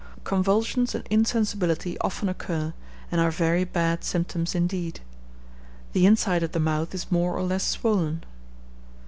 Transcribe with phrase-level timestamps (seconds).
[0.23, 2.73] Convulsions and insensibility often occur,
[3.11, 4.99] and are very bad symptoms indeed.
[5.93, 8.23] The inside of the mouth is more or less swollen.